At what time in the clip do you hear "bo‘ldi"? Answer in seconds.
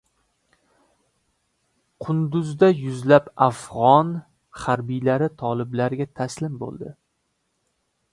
6.65-6.91